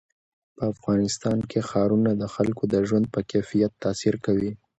په 0.55 0.63
افغانستان 0.73 1.37
کې 1.49 1.59
ښارونه 1.69 2.11
د 2.21 2.23
خلکو 2.35 2.63
د 2.73 2.75
ژوند 2.87 3.05
په 3.13 3.19
کیفیت 3.31 3.71
تاثیر 3.83 4.15
کوي. 4.25 4.51